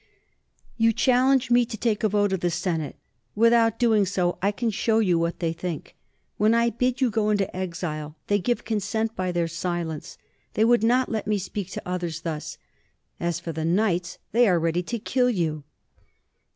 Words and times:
_You 0.79 0.93
challenge 0.95 1.51
me 1.51 1.63
to 1.63 1.77
take 1.77 2.03
a 2.03 2.09
vote 2.09 2.33
of 2.33 2.39
the 2.39 2.49
Senate. 2.49 2.95
Without 3.35 3.77
doing 3.77 4.03
so, 4.07 4.39
I 4.41 4.51
can 4.51 4.71
show 4.71 4.97
you 4.97 5.19
what 5.19 5.37
they 5.37 5.53
think. 5.53 5.95
When 6.37 6.55
I 6.55 6.71
bid 6.71 7.01
you 7.01 7.11
go 7.11 7.29
into 7.29 7.55
exile, 7.55 8.15
they 8.25 8.39
give 8.39 8.65
consent 8.65 9.15
by 9.15 9.31
their 9.31 9.47
silence. 9.47 10.17
They 10.55 10.65
would 10.65 10.83
not 10.83 11.11
let 11.11 11.27
me 11.27 11.37
speak 11.37 11.69
to 11.73 11.87
others 11.87 12.21
thus. 12.21 12.57
As 13.19 13.39
for 13.39 13.51
the 13.51 13.63
knights, 13.63 14.17
they 14.31 14.47
are 14.47 14.57
ready 14.59 14.81
to 14.81 14.97
kill 14.97 15.29
you. 15.29 15.65